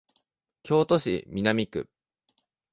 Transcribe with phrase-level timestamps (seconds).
[0.63, 1.87] 京都市南区